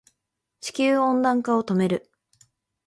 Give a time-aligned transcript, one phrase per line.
[0.61, 2.09] 地球温暖化を止める